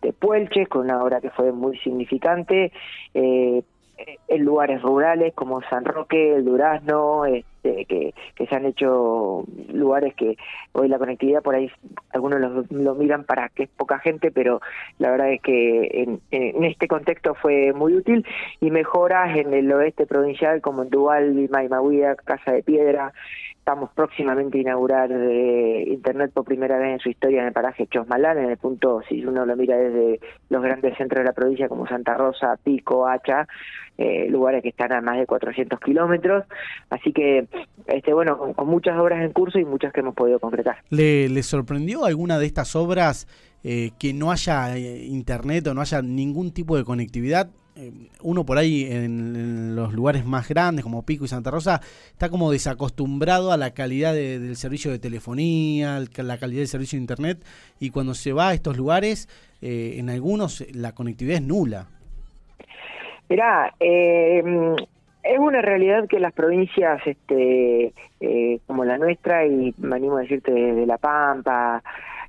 de 0.00 0.12
Puelches, 0.12 0.68
con 0.68 0.82
una 0.82 1.02
obra 1.02 1.20
que 1.20 1.30
fue 1.30 1.52
muy 1.52 1.76
significante, 1.78 2.72
eh, 3.14 3.62
en 4.28 4.44
lugares 4.44 4.82
rurales 4.82 5.32
como 5.34 5.62
San 5.62 5.84
Roque, 5.84 6.34
el 6.34 6.44
Durazno, 6.44 7.24
este, 7.24 7.84
que, 7.86 8.14
se 8.36 8.54
han 8.54 8.66
hecho 8.66 9.44
lugares 9.72 10.14
que 10.14 10.36
hoy 10.72 10.88
la 10.88 10.98
conectividad 10.98 11.42
por 11.42 11.54
ahí 11.54 11.70
algunos 12.12 12.66
lo, 12.70 12.94
miran 12.94 13.24
para 13.24 13.48
que 13.48 13.64
es 13.64 13.68
poca 13.70 13.98
gente, 13.98 14.30
pero 14.30 14.60
la 14.98 15.10
verdad 15.10 15.32
es 15.32 15.40
que 15.40 16.02
en, 16.30 16.64
este 16.64 16.88
contexto 16.88 17.34
fue 17.34 17.72
muy 17.72 17.94
útil 17.94 18.26
y 18.60 18.70
mejoras 18.70 19.36
en 19.36 19.54
el 19.54 19.72
oeste 19.72 20.06
provincial 20.06 20.60
como 20.60 20.82
en 20.82 20.90
Duval, 20.90 21.48
Maimahuida, 21.50 22.16
Casa 22.16 22.52
de 22.52 22.62
Piedra, 22.62 23.12
estamos 23.66 23.90
próximamente 23.90 24.58
a 24.58 24.60
inaugurar 24.60 25.10
eh, 25.10 25.82
Internet 25.88 26.30
por 26.32 26.44
primera 26.44 26.78
vez 26.78 26.92
en 26.92 26.98
su 27.00 27.08
historia 27.08 27.40
en 27.40 27.48
el 27.48 27.52
paraje 27.52 27.88
Chosmalán, 27.88 28.38
en 28.38 28.50
el 28.50 28.58
punto, 28.58 29.02
si 29.08 29.26
uno 29.26 29.44
lo 29.44 29.56
mira 29.56 29.76
desde 29.76 30.20
los 30.50 30.62
grandes 30.62 30.96
centros 30.96 31.18
de 31.18 31.24
la 31.24 31.32
provincia 31.32 31.68
como 31.68 31.84
Santa 31.88 32.14
Rosa, 32.14 32.56
Pico, 32.62 33.08
Hacha, 33.08 33.48
eh, 33.98 34.28
lugares 34.30 34.62
que 34.62 34.68
están 34.68 34.92
a 34.92 35.00
más 35.00 35.18
de 35.18 35.26
400 35.26 35.80
kilómetros. 35.80 36.44
Así 36.90 37.12
que, 37.12 37.48
este 37.88 38.14
bueno, 38.14 38.38
con, 38.54 38.68
muchas 38.68 38.96
obras 39.00 39.20
en 39.20 39.32
curso 39.32 39.58
y 39.58 39.64
muchas 39.64 39.92
que 39.92 39.98
hemos 39.98 40.14
podido 40.14 40.38
concretar. 40.38 40.76
¿Le, 40.90 41.28
le 41.28 41.42
sorprendió 41.42 42.04
alguna 42.04 42.38
de 42.38 42.46
estas 42.46 42.76
obras 42.76 43.26
eh, 43.64 43.90
que 43.98 44.14
no 44.14 44.30
haya 44.30 44.78
internet 44.78 45.66
o 45.66 45.74
no 45.74 45.80
haya 45.80 46.02
ningún 46.02 46.52
tipo 46.52 46.76
de 46.76 46.84
conectividad? 46.84 47.48
Eh, 47.78 47.92
uno 48.22 48.46
por 48.46 48.56
ahí 48.56 48.86
en, 48.90 49.76
los 49.76 49.92
lugares 49.92 50.24
más 50.24 50.48
grandes 50.48 50.82
como 50.82 51.04
Pico 51.04 51.26
y 51.26 51.28
Santa 51.28 51.50
Rosa 51.50 51.82
está 52.10 52.30
como 52.30 52.50
desacostumbrado 52.50 53.52
a 53.52 53.58
la 53.58 53.74
calidad 53.74 54.14
del 54.14 54.56
servicio 54.56 54.90
de 54.90 54.98
telefonía, 54.98 56.00
la 56.16 56.38
calidad 56.38 56.60
del 56.60 56.68
servicio 56.68 56.96
de 56.96 57.02
internet 57.02 57.44
y 57.78 57.90
cuando 57.90 58.14
se 58.14 58.32
va 58.32 58.48
a 58.48 58.54
estos 58.54 58.78
lugares, 58.78 59.28
eh, 59.60 59.96
en 59.98 60.08
algunos 60.08 60.64
la 60.74 60.92
conectividad 60.92 61.36
es 61.36 61.42
nula. 61.42 61.86
Mirá, 63.28 63.74
eh, 63.78 64.42
es 65.22 65.38
una 65.38 65.60
realidad 65.60 66.06
que 66.08 66.18
las 66.18 66.32
provincias 66.32 67.02
este, 67.04 67.92
como 68.66 68.86
la 68.86 68.96
nuestra, 68.96 69.44
y 69.44 69.74
me 69.76 69.96
animo 69.96 70.16
a 70.16 70.22
decirte 70.22 70.50
de 70.50 70.86
La 70.86 70.96
Pampa, 70.96 71.82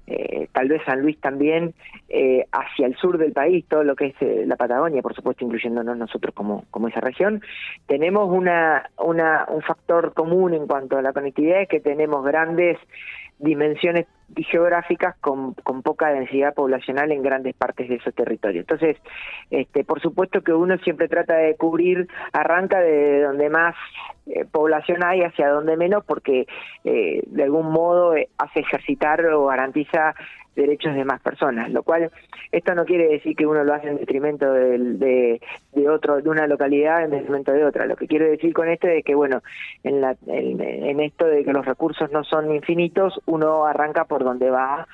eh, 0.07 0.47
tal 0.53 0.69
vez 0.69 0.81
San 0.85 1.01
Luis 1.01 1.19
también, 1.19 1.73
eh, 2.07 2.45
hacia 2.51 2.87
el 2.87 2.95
sur 2.95 3.17
del 3.17 3.33
país, 3.33 3.65
todo 3.67 3.83
lo 3.83 3.95
que 3.95 4.07
es 4.07 4.15
eh, 4.21 4.45
la 4.47 4.55
Patagonia, 4.55 5.01
por 5.01 5.13
supuesto, 5.13 5.43
incluyéndonos 5.43 5.97
nosotros 5.97 6.33
como, 6.33 6.63
como 6.71 6.87
esa 6.87 7.01
región, 7.01 7.41
tenemos 7.87 8.31
una, 8.31 8.89
una, 8.97 9.45
un 9.49 9.61
factor 9.61 10.13
común 10.13 10.53
en 10.53 10.65
cuanto 10.65 10.97
a 10.97 11.01
la 11.01 11.11
conectividad, 11.11 11.61
es 11.61 11.69
que 11.69 11.81
tenemos 11.81 12.23
grandes 12.23 12.77
dimensiones 13.39 14.07
geográficas 14.35 15.15
con, 15.19 15.53
con, 15.53 15.81
poca 15.81 16.09
densidad 16.09 16.53
poblacional 16.53 17.11
en 17.11 17.21
grandes 17.21 17.55
partes 17.55 17.89
de 17.89 17.95
esos 17.95 18.13
territorios. 18.13 18.63
Entonces, 18.63 18.97
este, 19.49 19.83
por 19.83 20.01
supuesto 20.01 20.41
que 20.41 20.53
uno 20.53 20.77
siempre 20.79 21.07
trata 21.07 21.35
de 21.35 21.55
cubrir, 21.55 22.07
arranca 22.33 22.79
de 22.79 23.23
donde 23.23 23.49
más 23.49 23.75
eh, 24.27 24.45
población 24.45 25.03
hay 25.03 25.21
hacia 25.21 25.49
donde 25.49 25.77
menos, 25.77 26.03
porque 26.05 26.47
eh, 26.83 27.21
de 27.25 27.43
algún 27.43 27.71
modo 27.71 28.15
eh, 28.15 28.29
hace 28.37 28.59
ejercitar 28.59 29.25
o 29.25 29.45
garantiza 29.45 30.13
derechos 30.57 30.95
de 30.95 31.05
más 31.05 31.21
personas, 31.21 31.71
lo 31.71 31.83
cual 31.83 32.11
esto 32.51 32.75
no 32.75 32.83
quiere 32.83 33.07
decir 33.07 33.35
que 33.35 33.45
uno 33.45 33.63
lo 33.63 33.73
hace 33.73 33.87
en 33.87 33.97
detrimento 33.97 34.51
de, 34.51 35.39
de, 35.73 35.89
otro 35.89 36.21
de 36.21 36.29
una 36.29 36.47
localidad 36.47 37.03
en 37.03 37.11
detrimento 37.11 37.53
de 37.53 37.63
otra. 37.63 37.85
Lo 37.85 37.95
que 37.95 38.07
quiero 38.07 38.25
decir 38.25 38.53
con 38.53 38.67
esto 38.67 38.87
es 38.87 39.05
que 39.05 39.15
bueno, 39.15 39.41
en, 39.83 40.01
la, 40.01 40.17
en, 40.27 40.99
esto 40.99 41.25
de 41.25 41.45
que 41.45 41.53
los 41.53 41.65
recursos 41.65 42.11
no 42.11 42.23
son 42.23 42.53
infinitos, 42.53 43.21
uno 43.25 43.65
arranca 43.65 44.05
por 44.05 44.23
donde 44.23 44.49
va 44.49 44.87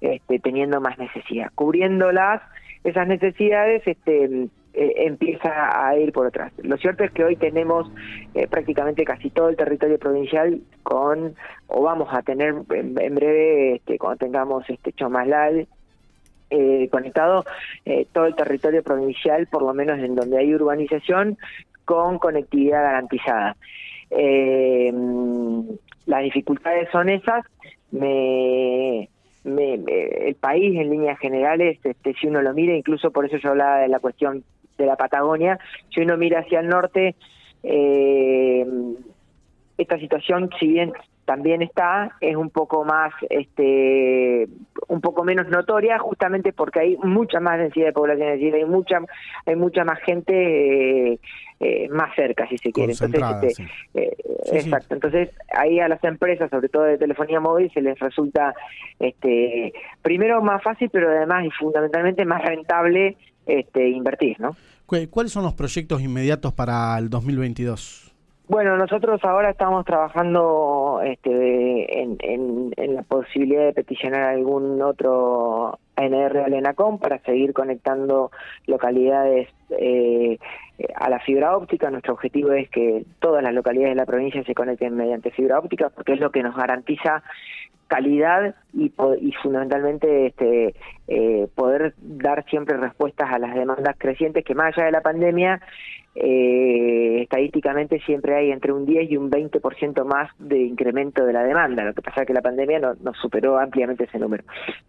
este, 0.00 0.40
teniendo 0.40 0.80
más 0.80 0.98
necesidad, 0.98 1.50
cubriéndolas 1.54 2.42
esas 2.82 3.06
necesidades 3.06 3.82
este 3.86 4.48
eh, 4.74 5.04
empieza 5.04 5.86
a 5.86 5.96
ir 5.98 6.12
por 6.12 6.26
atrás. 6.26 6.50
Lo 6.62 6.78
cierto 6.78 7.04
es 7.04 7.10
que 7.10 7.24
hoy 7.24 7.36
tenemos 7.36 7.90
eh, 8.34 8.46
prácticamente 8.46 9.04
casi 9.04 9.28
todo 9.28 9.50
el 9.50 9.56
territorio 9.56 9.98
provincial 9.98 10.62
con, 10.82 11.34
o 11.66 11.82
vamos 11.82 12.08
a 12.10 12.22
tener 12.22 12.54
en, 12.70 12.94
breve, 13.14 13.74
este, 13.76 13.98
cuando 13.98 14.24
tengamos 14.24 14.64
este 14.70 14.92
Chomalal 14.92 15.68
eh, 16.48 16.88
conectado, 16.90 17.44
todo 18.12 18.26
el 18.26 18.34
territorio 18.34 18.82
provincial, 18.82 19.46
por 19.46 19.62
lo 19.62 19.74
menos 19.74 19.98
en 19.98 20.14
donde 20.14 20.38
hay 20.38 20.54
urbanización, 20.54 21.36
con 21.84 22.18
conectividad 22.18 22.82
garantizada. 22.82 23.56
las 26.06 26.22
dificultades 26.22 26.88
son 26.90 27.10
esas. 27.10 27.44
Me, 27.90 29.10
el 29.44 30.34
país 30.36 30.78
en 30.78 30.90
líneas 30.90 31.18
generales, 31.18 31.78
este, 31.82 32.14
si 32.14 32.28
uno 32.28 32.42
lo 32.42 32.54
mira, 32.54 32.74
incluso 32.74 33.10
por 33.10 33.26
eso 33.26 33.36
yo 33.38 33.50
hablaba 33.50 33.78
de 33.78 33.88
la 33.88 33.98
cuestión 33.98 34.44
de 34.78 34.86
la 34.86 34.96
Patagonia. 34.96 35.58
Si 35.92 36.00
uno 36.00 36.16
mira 36.16 36.40
hacia 36.40 36.60
el 36.60 36.68
norte, 36.68 37.16
eh, 37.62 38.66
esta 39.78 39.98
situación, 39.98 40.50
si 40.58 40.68
bien 40.68 40.92
también 41.24 41.62
está, 41.62 42.16
es 42.20 42.36
un 42.36 42.50
poco 42.50 42.84
más, 42.84 43.12
este, 43.30 44.48
un 44.88 45.00
poco 45.00 45.24
menos 45.24 45.48
notoria, 45.48 45.98
justamente 45.98 46.52
porque 46.52 46.80
hay 46.80 46.96
mucha 46.98 47.40
más 47.40 47.58
densidad 47.58 47.86
de 47.86 47.92
población, 47.92 48.28
es 48.28 48.40
decir, 48.40 48.54
hay 48.54 48.64
mucha, 48.64 48.98
hay 49.46 49.56
mucha 49.56 49.84
más 49.84 50.00
gente 50.00 51.12
eh, 51.12 51.18
eh, 51.60 51.88
más 51.90 52.14
cerca, 52.16 52.46
si 52.48 52.58
se 52.58 52.72
quiere. 52.72 52.92
Entonces, 52.92 53.58
este, 53.94 54.58
exacto. 54.58 54.94
Entonces, 54.94 55.30
ahí 55.56 55.78
a 55.78 55.88
las 55.88 56.02
empresas, 56.02 56.50
sobre 56.50 56.68
todo 56.68 56.82
de 56.82 56.98
telefonía 56.98 57.38
móvil, 57.38 57.70
se 57.72 57.80
les 57.80 57.98
resulta, 57.98 58.54
este, 58.98 59.72
primero 60.02 60.42
más 60.42 60.62
fácil, 60.62 60.90
pero 60.92 61.08
además 61.08 61.44
y 61.44 61.50
fundamentalmente 61.50 62.24
más 62.24 62.42
rentable 62.42 63.16
este, 63.46 63.88
invertir, 63.88 64.40
¿no? 64.40 64.56
¿Cuáles 65.10 65.32
son 65.32 65.44
los 65.44 65.54
proyectos 65.54 66.02
inmediatos 66.02 66.52
para 66.52 66.98
el 66.98 67.08
2022? 67.08 68.11
Bueno, 68.52 68.76
nosotros 68.76 69.18
ahora 69.24 69.48
estamos 69.48 69.86
trabajando 69.86 71.00
este, 71.02 72.02
en, 72.02 72.70
la 72.76 73.00
posibilidad 73.00 73.64
de 73.64 73.72
peticionar 73.72 74.24
algún 74.24 74.82
otro 74.82 75.78
ANR 75.96 76.36
al 76.36 76.52
ENACOM 76.52 76.98
para 76.98 77.18
seguir 77.20 77.54
conectando 77.54 78.30
localidades 78.66 79.48
eh, 79.70 80.36
a 80.96 81.08
la 81.08 81.18
fibra 81.20 81.56
óptica. 81.56 81.90
Nuestro 81.90 82.12
objetivo 82.12 82.52
es 82.52 82.68
que 82.68 83.06
todas 83.20 83.42
las 83.42 83.54
localidades 83.54 83.92
de 83.92 84.02
la 84.02 84.04
provincia 84.04 84.44
se 84.44 84.54
conecten 84.54 84.96
mediante 84.96 85.30
fibra 85.30 85.58
óptica 85.58 85.88
porque 85.88 86.12
es 86.12 86.20
lo 86.20 86.30
que 86.30 86.42
nos 86.42 86.54
garantiza 86.54 87.22
calidad 87.86 88.54
y, 88.74 88.92
y 89.20 89.32
fundamentalmente 89.42 90.26
este, 90.26 90.74
eh, 91.08 91.48
poder 91.54 91.94
dar 91.98 92.44
siempre 92.50 92.76
respuestas 92.76 93.32
a 93.32 93.38
las 93.38 93.54
demandas 93.54 93.96
crecientes 93.96 94.44
que 94.44 94.54
más 94.54 94.76
allá 94.76 94.86
de 94.86 94.92
la 94.92 95.00
pandemia 95.00 95.62
eh, 96.14 97.22
estadísticamente 97.22 97.98
siempre 98.00 98.34
hay 98.36 98.50
entre 98.50 98.72
un 98.72 98.84
10 98.84 99.10
y 99.10 99.16
un 99.16 99.30
20% 99.30 100.04
más 100.04 100.30
de 100.38 100.58
incremento 100.58 101.24
de 101.24 101.32
la 101.32 101.44
demanda. 101.44 101.84
Lo 101.84 101.94
que 101.94 102.02
pasa 102.02 102.22
es 102.22 102.26
que 102.26 102.34
la 102.34 102.42
pandemia 102.42 102.78
nos 102.80 103.00
no 103.00 103.14
superó 103.14 103.58
ampliamente 103.58 104.04
ese 104.04 104.18
número. 104.18 104.44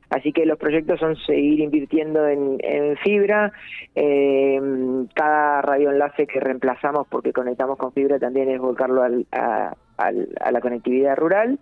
Así 0.09 0.31
que 0.33 0.45
los 0.45 0.57
proyectos 0.57 0.99
son 0.99 1.15
seguir 1.15 1.59
invirtiendo 1.59 2.27
en, 2.27 2.59
fibra. 3.03 3.51
Eh, 3.95 4.59
cada 5.13 5.61
radioenlace 5.61 6.27
que 6.27 6.39
reemplazamos 6.39 7.07
porque 7.07 7.33
conectamos 7.33 7.77
con 7.77 7.93
fibra 7.93 8.19
también 8.19 8.49
es 8.49 8.59
volcarlo 8.59 9.03
a, 9.03 9.75
a 9.97 10.51
la 10.51 10.61
conectividad 10.61 11.15
rural 11.15 11.59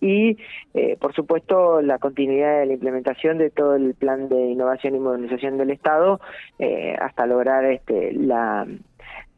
y, 0.00 0.38
eh, 0.74 0.96
por 0.98 1.14
supuesto, 1.14 1.82
la 1.82 1.98
continuidad 1.98 2.60
de 2.60 2.66
la 2.66 2.72
implementación 2.72 3.38
de 3.38 3.50
todo 3.50 3.76
el 3.76 3.94
plan 3.94 4.28
de 4.28 4.50
innovación 4.50 4.94
y 4.94 4.98
modernización 4.98 5.58
del 5.58 5.70
Estado 5.70 6.20
eh, 6.58 6.96
hasta 6.98 7.26
lograr 7.26 7.66
este, 7.66 8.12
la, 8.12 8.66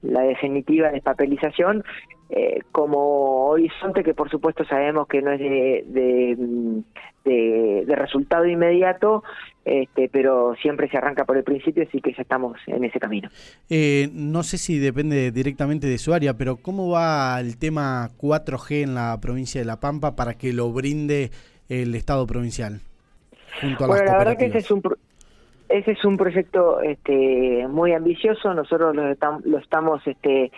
la 0.02 0.22
definitiva 0.22 0.90
despapelización 0.90 1.84
eh, 2.34 2.60
como 2.72 3.48
horizonte 3.48 4.02
que 4.02 4.14
por 4.14 4.30
supuesto 4.30 4.64
sabemos 4.64 5.06
que 5.06 5.20
no 5.20 5.32
es 5.32 5.38
de, 5.38 5.84
de, 7.24 7.84
de, 7.84 7.94
resultado 7.94 8.46
inmediato, 8.46 9.22
este, 9.66 10.08
pero 10.08 10.54
siempre 10.62 10.88
se 10.88 10.96
arranca 10.96 11.26
por 11.26 11.36
el 11.36 11.44
principio, 11.44 11.84
así 11.86 12.00
que 12.00 12.14
ya 12.14 12.22
estamos 12.22 12.56
en 12.68 12.84
ese 12.84 12.98
camino. 12.98 13.28
Eh, 13.68 14.08
no 14.14 14.42
sé 14.44 14.56
si 14.56 14.78
depende 14.78 15.30
directamente 15.30 15.86
de 15.86 15.98
su 15.98 16.14
área, 16.14 16.34
pero 16.38 16.56
¿cómo 16.56 16.88
va 16.88 17.38
el 17.38 17.58
tema 17.58 18.08
4G 18.18 18.84
en 18.84 18.94
la 18.94 19.18
provincia 19.20 19.60
de 19.60 19.66
La 19.66 19.78
Pampa 19.78 20.16
para 20.16 20.32
que 20.32 20.54
lo 20.54 20.72
brinde 20.72 21.30
el 21.68 21.94
Estado 21.94 22.26
provincial? 22.26 22.80
Junto 23.60 23.84
a 23.84 23.88
bueno, 23.88 24.04
la 24.06 24.16
verdad 24.16 24.38
que 24.38 24.46
ese 24.46 24.58
es 24.58 24.70
un, 24.70 24.80
ese 25.72 25.92
es 25.92 26.04
un 26.04 26.16
proyecto 26.16 26.80
este, 26.80 27.66
muy 27.68 27.92
ambicioso, 27.92 28.54
nosotros 28.54 28.94
lo, 28.94 29.14
lo 29.44 29.58
estamos 29.58 30.06
este, 30.06 30.52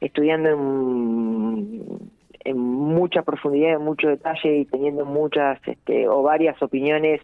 estudiando 0.00 0.48
en 0.50 2.10
en 2.44 2.58
mucha 2.58 3.22
profundidad, 3.22 3.74
en 3.74 3.82
mucho 3.82 4.08
detalle 4.08 4.58
y 4.58 4.64
teniendo 4.64 5.04
muchas 5.04 5.60
este, 5.66 6.08
o 6.08 6.22
varias 6.22 6.60
opiniones 6.62 7.20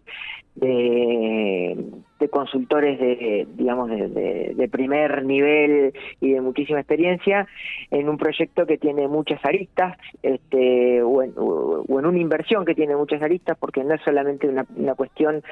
de, 0.55 1.75
de 2.19 2.29
consultores 2.29 2.99
de 2.99 3.47
digamos 3.55 3.89
de, 3.89 4.53
de, 4.55 4.67
primer 4.69 5.23
nivel 5.23 5.93
y 6.19 6.33
de 6.33 6.41
muchísima 6.41 6.79
experiencia 6.79 7.47
en 7.91 8.09
un 8.09 8.17
proyecto 8.17 8.65
que 8.65 8.77
tiene 8.77 9.07
muchas 9.07 9.43
aristas 9.45 9.97
este 10.23 11.01
o 11.01 11.23
en, 11.23 11.33
o 11.35 11.99
en 11.99 12.05
una 12.05 12.19
inversión 12.19 12.65
que 12.65 12.75
tiene 12.75 12.95
muchas 12.95 13.21
aristas 13.21 13.57
porque 13.57 13.83
no 13.83 13.95
es 13.95 14.01
solamente 14.01 14.47
una, 14.47 14.65
una 14.75 14.95
cuestión 14.95 15.43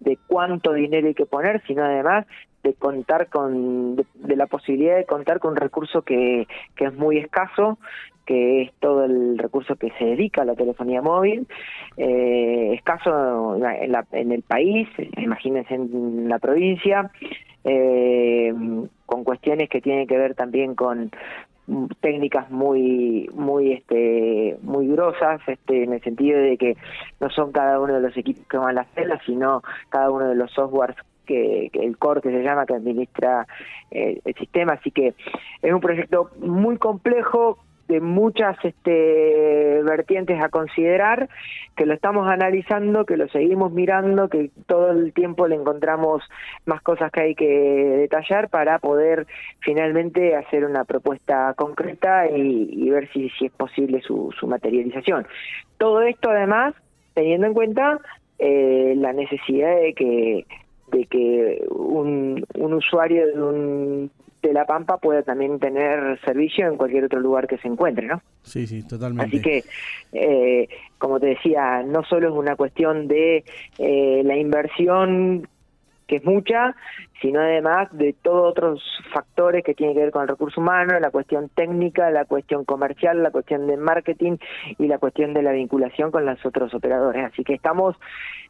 de 0.00 0.18
cuánto 0.26 0.72
dinero 0.72 1.08
hay 1.08 1.14
que 1.14 1.26
poner 1.26 1.62
sino 1.66 1.84
además 1.84 2.26
de 2.62 2.74
contar 2.74 3.28
con 3.28 3.96
de, 3.96 4.36
la 4.36 4.46
posibilidad 4.46 4.96
de 4.96 5.04
contar 5.04 5.40
con 5.40 5.52
un 5.52 5.56
recurso 5.56 6.02
que, 6.02 6.46
que 6.76 6.84
es 6.86 6.94
muy 6.94 7.18
escaso 7.18 7.78
que 8.26 8.62
es 8.62 8.72
todo 8.80 9.04
el 9.04 9.38
recurso 9.38 9.76
que 9.76 9.90
se 9.98 10.04
dedica 10.04 10.42
a 10.42 10.44
la 10.44 10.54
telefonía 10.54 11.02
móvil, 11.02 11.46
eh, 11.96 12.72
escaso 12.74 13.56
en, 13.56 13.92
la, 13.92 14.06
en, 14.12 14.32
el 14.32 14.42
país, 14.42 14.88
imagínense 15.16 15.74
en 15.74 16.28
la 16.28 16.38
provincia, 16.38 17.10
eh, 17.64 18.52
con 19.06 19.24
cuestiones 19.24 19.68
que 19.68 19.80
tienen 19.80 20.06
que 20.06 20.18
ver 20.18 20.34
también 20.34 20.74
con 20.74 21.10
técnicas 22.00 22.50
muy 22.50 23.30
muy 23.34 23.72
este 23.72 24.56
muy 24.62 24.88
grosas 24.88 25.40
este 25.46 25.84
en 25.84 25.92
el 25.92 26.02
sentido 26.02 26.40
de 26.40 26.56
que 26.56 26.76
no 27.20 27.30
son 27.30 27.52
cada 27.52 27.78
uno 27.78 27.94
de 27.94 28.00
los 28.00 28.16
equipos 28.16 28.44
que 28.48 28.56
van 28.56 28.70
a 28.70 28.82
las 28.82 28.88
celdas 28.94 29.20
sino 29.24 29.62
cada 29.88 30.10
uno 30.10 30.28
de 30.28 30.34
los 30.34 30.50
softwares 30.50 30.96
que, 31.26 31.70
el 31.72 31.96
core 31.98 32.20
que 32.20 32.30
se 32.30 32.42
llama 32.42 32.66
que 32.66 32.74
administra 32.74 33.46
eh, 33.90 34.20
el 34.24 34.34
sistema. 34.34 34.74
Así 34.74 34.90
que 34.90 35.14
es 35.62 35.72
un 35.72 35.80
proyecto 35.80 36.30
muy 36.40 36.78
complejo 36.78 37.58
de 37.88 38.00
muchas 38.00 38.56
este, 38.64 39.82
vertientes 39.82 40.42
a 40.42 40.48
considerar, 40.48 41.28
que 41.76 41.86
lo 41.86 41.94
estamos 41.94 42.28
analizando, 42.28 43.04
que 43.04 43.16
lo 43.16 43.28
seguimos 43.28 43.72
mirando, 43.72 44.28
que 44.28 44.50
todo 44.66 44.92
el 44.92 45.12
tiempo 45.12 45.48
le 45.48 45.56
encontramos 45.56 46.22
más 46.66 46.82
cosas 46.82 47.10
que 47.12 47.20
hay 47.20 47.34
que 47.34 47.46
detallar 47.46 48.48
para 48.48 48.78
poder 48.78 49.26
finalmente 49.60 50.36
hacer 50.36 50.64
una 50.64 50.84
propuesta 50.84 51.54
concreta 51.54 52.28
y, 52.28 52.90
ver 52.90 53.08
si, 53.12 53.30
es 53.40 53.52
posible 53.52 54.00
su, 54.02 54.32
su 54.38 54.46
materialización. 54.46 55.26
Todo 55.78 56.02
esto 56.02 56.30
además 56.30 56.74
teniendo 57.14 57.46
en 57.46 57.54
cuenta 57.54 57.98
eh, 58.38 58.94
la 58.96 59.12
necesidad 59.12 59.76
de 59.76 59.94
que 59.94 60.46
de 60.92 61.06
que 61.06 61.64
un, 61.70 62.44
un 62.54 62.72
usuario 62.74 63.26
de 63.26 63.42
un 63.42 64.10
de 64.42 64.52
La 64.52 64.66
Pampa 64.66 64.98
pueda 64.98 65.22
también 65.22 65.58
tener 65.58 66.20
servicio 66.24 66.66
en 66.66 66.76
cualquier 66.76 67.04
otro 67.04 67.20
lugar 67.20 67.46
que 67.46 67.58
se 67.58 67.68
encuentre, 67.68 68.06
¿no? 68.06 68.20
Sí, 68.42 68.66
sí, 68.66 68.86
totalmente. 68.86 69.36
Así 69.36 69.40
que, 69.40 69.64
eh, 70.12 70.68
como 70.98 71.20
te 71.20 71.26
decía, 71.26 71.82
no 71.82 72.02
solo 72.04 72.28
es 72.28 72.34
una 72.34 72.56
cuestión 72.56 73.06
de 73.06 73.44
eh, 73.78 74.22
la 74.24 74.36
inversión 74.36 75.48
que 76.12 76.16
es 76.16 76.24
mucha, 76.26 76.76
sino 77.22 77.40
además 77.40 77.88
de 77.92 78.14
todos 78.20 78.50
otros 78.50 78.82
factores 79.14 79.64
que 79.64 79.72
tienen 79.72 79.94
que 79.94 80.02
ver 80.02 80.10
con 80.10 80.20
el 80.20 80.28
recurso 80.28 80.60
humano, 80.60 81.00
la 81.00 81.10
cuestión 81.10 81.48
técnica, 81.48 82.10
la 82.10 82.26
cuestión 82.26 82.66
comercial, 82.66 83.22
la 83.22 83.30
cuestión 83.30 83.66
de 83.66 83.78
marketing 83.78 84.36
y 84.78 84.88
la 84.88 84.98
cuestión 84.98 85.32
de 85.32 85.40
la 85.40 85.52
vinculación 85.52 86.10
con 86.10 86.26
los 86.26 86.44
otros 86.44 86.74
operadores. 86.74 87.24
Así 87.32 87.44
que 87.44 87.54
estamos 87.54 87.96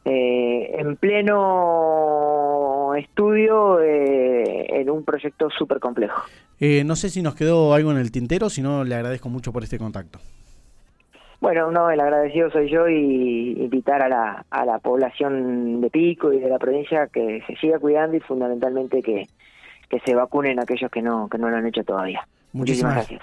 eh, 0.04 0.74
en 0.76 0.96
pleno 0.96 2.94
estudio 2.96 3.80
eh, 3.80 4.80
en 4.80 4.90
un 4.90 5.04
proyecto 5.04 5.48
súper 5.56 5.78
complejo. 5.78 6.20
Eh, 6.58 6.82
no 6.82 6.96
sé 6.96 7.10
si 7.10 7.22
nos 7.22 7.36
quedó 7.36 7.74
algo 7.74 7.92
en 7.92 7.98
el 7.98 8.10
tintero, 8.10 8.50
si 8.50 8.60
no, 8.60 8.82
le 8.82 8.96
agradezco 8.96 9.28
mucho 9.28 9.52
por 9.52 9.62
este 9.62 9.78
contacto. 9.78 10.18
Bueno, 11.42 11.72
no, 11.72 11.90
el 11.90 11.98
agradecido 11.98 12.52
soy 12.52 12.70
yo 12.70 12.88
y 12.88 13.54
invitar 13.58 14.00
a 14.00 14.08
la, 14.08 14.44
a 14.48 14.64
la 14.64 14.78
población 14.78 15.80
de 15.80 15.90
Pico 15.90 16.32
y 16.32 16.38
de 16.38 16.48
la 16.48 16.56
provincia 16.56 17.08
que 17.08 17.42
se 17.48 17.56
siga 17.56 17.80
cuidando 17.80 18.16
y 18.16 18.20
fundamentalmente 18.20 19.02
que, 19.02 19.26
que 19.90 19.98
se 20.06 20.14
vacunen 20.14 20.60
aquellos 20.60 20.88
que 20.88 21.02
no, 21.02 21.28
que 21.28 21.38
no 21.38 21.50
lo 21.50 21.56
han 21.56 21.66
hecho 21.66 21.82
todavía. 21.82 22.24
Muchísimas, 22.52 22.94
gracias. 22.94 23.20